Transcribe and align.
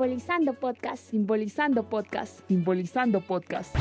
Simbolizando 0.00 0.54
Podcast. 0.54 1.10
Simbolizando 1.10 1.82
Podcast. 1.82 2.40
Simbolizando 2.48 3.20
Podcast. 3.20 3.76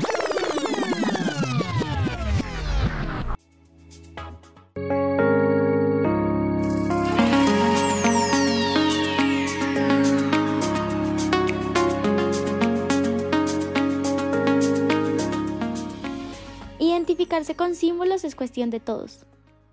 Identificarse 16.79 17.55
con 17.55 17.75
símbolos 17.75 18.25
es 18.25 18.35
cuestión 18.35 18.69
de 18.71 18.81
todos. 18.81 19.25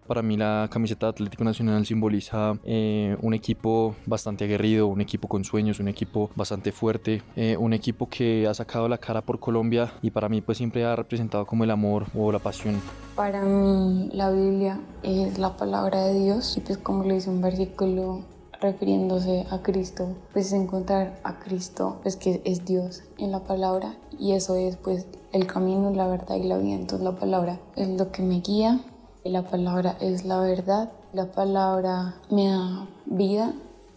Para 0.07 0.23
mí 0.23 0.37
la 0.37 0.69
camiseta 0.71 1.07
de 1.07 1.11
Atlético 1.11 1.43
Nacional 1.43 1.85
simboliza 1.85 2.55
eh, 2.65 3.17
un 3.23 3.35
equipo 3.35 3.97
bastante 4.07 4.45
aguerrido, 4.45 4.87
un 4.87 5.01
equipo 5.01 5.27
con 5.27 5.43
sueños, 5.43 5.81
un 5.81 5.89
equipo 5.89 6.31
bastante 6.37 6.71
fuerte, 6.71 7.23
eh, 7.35 7.57
un 7.59 7.73
equipo 7.73 8.09
que 8.09 8.47
ha 8.47 8.55
sacado 8.55 8.89
la 8.89 8.99
cara 8.99 9.23
por 9.23 9.41
Colombia 9.41 9.93
y 10.03 10.11
para 10.11 10.29
mí 10.29 10.41
pues 10.41 10.59
siempre 10.59 10.85
ha 10.85 10.95
representado 10.95 11.45
como 11.45 11.65
el 11.65 11.73
amor 11.73 12.07
o 12.15 12.31
la 12.31 12.39
pasión. 12.39 12.81
Para 13.17 13.43
mí 13.43 14.09
la 14.13 14.31
Biblia 14.31 14.79
es 15.03 15.39
la 15.39 15.57
palabra 15.57 16.05
de 16.05 16.21
Dios 16.21 16.57
y 16.57 16.61
pues 16.61 16.79
como 16.79 17.03
le 17.03 17.15
dice 17.15 17.29
un 17.31 17.41
versículo 17.41 18.23
refiriéndose 18.61 19.47
a 19.51 19.63
Cristo, 19.63 20.15
pues 20.33 20.47
es 20.47 20.53
encontrar 20.53 21.19
a 21.25 21.39
Cristo, 21.41 21.99
pues 22.03 22.17
que 22.17 22.43
es 22.45 22.65
Dios 22.65 23.03
en 23.19 23.33
la 23.33 23.41
palabra 23.41 23.97
y 24.19 24.33
eso 24.33 24.57
es 24.57 24.77
pues 24.77 25.07
el 25.33 25.47
camino, 25.47 25.91
la 25.91 26.07
verdad 26.07 26.37
y 26.37 26.45
la 26.45 26.59
vida. 26.59 26.77
Entonces 26.77 27.05
la 27.05 27.17
palabra 27.17 27.59
es 27.75 27.89
lo 27.89 28.13
que 28.13 28.23
me 28.23 28.41
guía 28.41 28.81
la 29.31 29.43
palabra 29.43 29.97
es 30.01 30.25
la 30.25 30.41
verdad, 30.41 30.93
la 31.13 31.33
palabra 31.33 32.15
me 32.31 32.49
da 32.49 32.87
vida 33.07 33.53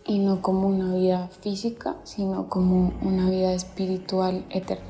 y 0.05 0.20
no 0.20 0.41
como 0.41 0.67
una 0.67 0.95
vida 0.95 1.27
física, 1.41 1.95
sino 2.04 2.49
como 2.49 2.93
una 3.01 3.29
vida 3.29 3.54
espiritual 3.54 4.45
eterna. 4.49 4.85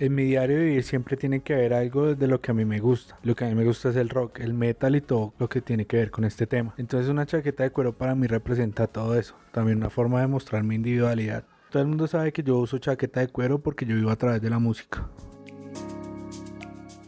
En 0.00 0.14
mi 0.14 0.24
diario 0.24 0.58
de 0.58 0.64
vivir 0.64 0.82
siempre 0.82 1.16
tiene 1.16 1.40
que 1.40 1.54
haber 1.54 1.72
algo 1.72 2.14
de 2.14 2.26
lo 2.26 2.40
que 2.40 2.50
a 2.50 2.54
mí 2.54 2.64
me 2.64 2.80
gusta. 2.80 3.16
Lo 3.22 3.36
que 3.36 3.44
a 3.44 3.48
mí 3.48 3.54
me 3.54 3.64
gusta 3.64 3.90
es 3.90 3.96
el 3.96 4.08
rock, 4.08 4.40
el 4.40 4.52
metal 4.52 4.96
y 4.96 5.00
todo 5.00 5.32
lo 5.38 5.48
que 5.48 5.60
tiene 5.60 5.86
que 5.86 5.96
ver 5.96 6.10
con 6.10 6.24
este 6.24 6.46
tema. 6.46 6.74
Entonces 6.78 7.08
una 7.08 7.26
chaqueta 7.26 7.62
de 7.62 7.70
cuero 7.70 7.96
para 7.96 8.14
mí 8.14 8.26
representa 8.26 8.86
todo 8.86 9.16
eso. 9.16 9.34
También 9.52 9.78
una 9.78 9.90
forma 9.90 10.20
de 10.20 10.26
mostrar 10.26 10.64
mi 10.64 10.74
individualidad. 10.74 11.44
Todo 11.70 11.82
el 11.82 11.88
mundo 11.88 12.06
sabe 12.06 12.32
que 12.32 12.42
yo 12.42 12.58
uso 12.58 12.78
chaqueta 12.78 13.20
de 13.20 13.28
cuero 13.28 13.60
porque 13.60 13.86
yo 13.86 13.94
vivo 13.94 14.10
a 14.10 14.16
través 14.16 14.42
de 14.42 14.50
la 14.50 14.58
música. 14.58 15.08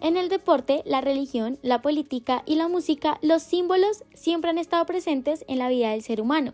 En 0.06 0.16
el 0.16 0.28
deporte, 0.28 0.82
la 0.86 1.00
religión, 1.00 1.58
la 1.62 1.82
política 1.82 2.44
y 2.46 2.54
la 2.54 2.68
música, 2.68 3.18
los 3.22 3.42
símbolos 3.42 4.04
siempre 4.14 4.50
han 4.50 4.58
estado 4.58 4.86
presentes 4.86 5.44
en 5.48 5.58
la 5.58 5.68
vida 5.68 5.90
del 5.90 6.02
ser 6.02 6.20
humano. 6.20 6.52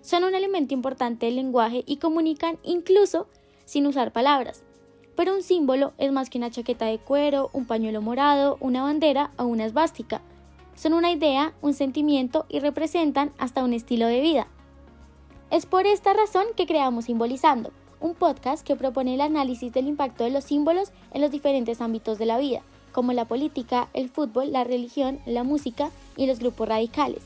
Son 0.00 0.24
un 0.24 0.34
elemento 0.34 0.74
importante 0.74 1.26
del 1.26 1.36
lenguaje 1.36 1.84
y 1.86 1.98
comunican 1.98 2.58
incluso 2.64 3.28
sin 3.66 3.86
usar 3.86 4.12
palabras. 4.12 4.64
Pero 5.14 5.32
un 5.32 5.44
símbolo 5.44 5.92
es 5.96 6.10
más 6.10 6.28
que 6.28 6.38
una 6.38 6.50
chaqueta 6.50 6.86
de 6.86 6.98
cuero, 6.98 7.50
un 7.52 7.66
pañuelo 7.66 8.02
morado, 8.02 8.56
una 8.58 8.82
bandera 8.82 9.30
o 9.36 9.44
una 9.44 9.66
esvástica. 9.66 10.20
Son 10.74 10.92
una 10.92 11.12
idea, 11.12 11.54
un 11.62 11.74
sentimiento 11.74 12.46
y 12.48 12.58
representan 12.58 13.30
hasta 13.38 13.62
un 13.62 13.74
estilo 13.74 14.08
de 14.08 14.20
vida. 14.20 14.48
Es 15.52 15.66
por 15.66 15.86
esta 15.86 16.14
razón 16.14 16.46
que 16.56 16.66
creamos 16.66 17.04
Simbolizando, 17.04 17.70
un 18.00 18.16
podcast 18.16 18.66
que 18.66 18.74
propone 18.74 19.14
el 19.14 19.20
análisis 19.20 19.72
del 19.72 19.86
impacto 19.86 20.24
de 20.24 20.30
los 20.30 20.42
símbolos 20.42 20.90
en 21.12 21.20
los 21.20 21.30
diferentes 21.30 21.80
ámbitos 21.80 22.18
de 22.18 22.26
la 22.26 22.38
vida 22.38 22.64
como 22.92 23.12
la 23.12 23.26
política, 23.26 23.88
el 23.94 24.08
fútbol, 24.08 24.52
la 24.52 24.64
religión, 24.64 25.20
la 25.26 25.44
música 25.44 25.90
y 26.16 26.26
los 26.26 26.38
grupos 26.38 26.68
radicales. 26.68 27.22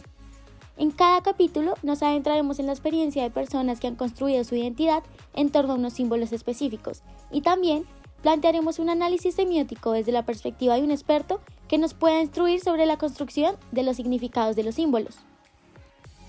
En 0.77 0.91
cada 0.91 1.23
capítulo 1.23 1.75
nos 1.83 2.03
adentraremos 2.03 2.59
en 2.59 2.67
la 2.67 2.73
experiencia 2.73 3.23
de 3.23 3.31
personas 3.31 3.79
que 3.79 3.87
han 3.87 3.97
construido 3.97 4.43
su 4.45 4.57
identidad 4.57 5.03
en 5.35 5.51
torno 5.51 5.75
a 5.75 5.77
unos 5.77 5.93
símbolos 5.93 6.33
específicos 6.33 7.03
y 7.31 7.43
también 7.43 7.85
plantearemos 8.23 8.79
un 8.79 8.89
análisis 8.89 9.35
semiótico 9.35 9.93
desde 9.93 10.13
la 10.13 10.25
perspectiva 10.25 10.75
de 10.75 10.83
un 10.83 10.91
experto 10.91 11.41
que 11.69 11.79
nos 11.79 11.95
pueda 11.95 12.21
instruir 12.21 12.61
sobre 12.61 12.87
la 12.87 12.97
construcción 12.97 13.57
de 13.71 13.83
los 13.83 13.97
significados 13.97 14.57
de 14.57 14.63
los 14.63 14.77
símbolos. 14.77 15.17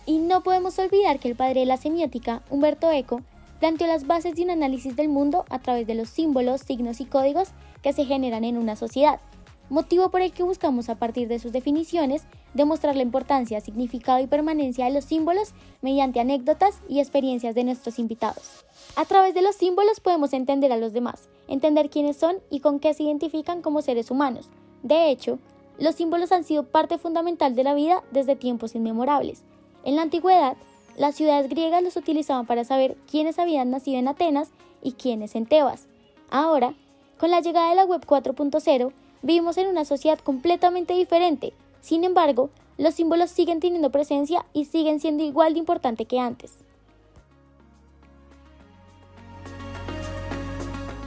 Y 0.06 0.18
no 0.18 0.44
podemos 0.44 0.78
olvidar 0.80 1.20
que 1.20 1.30
el 1.30 1.36
padre 1.36 1.62
de 1.62 1.66
la 1.66 1.78
semiótica, 1.78 2.44
Humberto 2.50 2.92
Eco, 2.92 3.22
planteó 3.64 3.88
las 3.88 4.06
bases 4.08 4.36
de 4.36 4.44
un 4.44 4.50
análisis 4.50 4.94
del 4.98 5.08
mundo 5.08 5.46
a 5.50 5.58
través 5.58 5.88
de 5.88 5.96
los 5.96 6.10
símbolos, 6.10 6.60
signos 6.60 7.00
y 7.00 7.06
códigos 7.06 7.52
que 7.82 7.94
se 7.94 8.04
generan 8.04 8.44
en 8.44 8.58
una 8.58 8.76
sociedad, 8.76 9.22
motivo 9.70 10.10
por 10.10 10.20
el 10.20 10.34
que 10.34 10.44
buscamos 10.44 10.90
a 10.90 10.96
partir 10.96 11.30
de 11.30 11.40
sus 11.40 11.54
definiciones 11.54 12.24
demostrar 12.54 12.98
la 12.98 13.04
importancia, 13.04 13.62
significado 13.62 14.20
y 14.20 14.28
permanencia 14.28 14.84
de 14.84 14.92
los 14.92 15.06
símbolos 15.06 15.54
mediante 15.82 16.20
anécdotas 16.20 16.82
y 16.90 17.00
experiencias 17.00 17.56
de 17.56 17.64
nuestros 17.64 18.00
invitados. 18.00 18.66
A 18.98 19.06
través 19.06 19.34
de 19.34 19.42
los 19.42 19.56
símbolos 19.56 20.02
podemos 20.02 20.34
entender 20.34 20.74
a 20.74 20.78
los 20.78 20.92
demás, 20.92 21.30
entender 21.48 21.90
quiénes 21.90 22.18
son 22.18 22.40
y 22.50 22.60
con 22.60 22.82
qué 22.82 22.94
se 22.94 23.04
identifican 23.04 23.62
como 23.62 23.82
seres 23.82 24.12
humanos. 24.12 24.50
De 24.82 25.10
hecho, 25.10 25.40
los 25.80 25.96
símbolos 25.96 26.34
han 26.34 26.44
sido 26.44 26.64
parte 26.64 26.98
fundamental 26.98 27.56
de 27.56 27.64
la 27.64 27.76
vida 27.76 28.04
desde 28.12 28.36
tiempos 28.36 28.76
inmemorables. 28.76 29.46
En 29.86 29.96
la 29.96 30.02
antigüedad, 30.02 30.58
las 30.98 31.16
ciudades 31.16 31.50
griegas 31.50 31.84
los 31.84 31.98
utilizaban 31.98 32.46
para 32.46 32.64
saber 32.64 32.98
quiénes 33.10 33.40
habían 33.40 33.72
nacido 33.72 33.98
en 33.98 34.08
Atenas 34.08 34.52
y 34.82 34.94
quiénes 34.94 35.36
en 35.36 35.46
Tebas. 35.46 35.88
Ahora, 36.30 36.76
con 37.18 37.32
la 37.32 37.42
llegada 37.42 37.70
de 37.70 37.76
la 37.76 37.86
Web 37.86 38.06
4.0, 38.06 38.92
vivimos 39.22 39.58
en 39.58 39.68
una 39.68 39.86
sociedad 39.86 40.20
completamente 40.20 40.94
diferente. 40.94 41.54
Sin 41.82 42.04
embargo, 42.04 42.50
los 42.78 42.96
símbolos 42.96 43.32
siguen 43.32 43.60
teniendo 43.60 43.92
presencia 43.92 44.46
y 44.54 44.66
siguen 44.66 45.00
siendo 45.00 45.24
igual 45.24 45.54
de 45.54 45.60
importante 45.60 46.06
que 46.06 46.20
antes. 46.20 46.60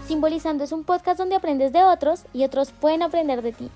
Simbolizando 0.07 0.65
es 0.65 0.71
un 0.71 0.85
podcast 0.85 1.19
donde 1.19 1.35
aprendes 1.35 1.73
de 1.73 1.83
otros 1.83 2.25
y 2.33 2.45
otros 2.45 2.71
pueden 2.73 3.03
aprender 3.03 3.43
de 3.43 3.53
ti. 3.53 3.71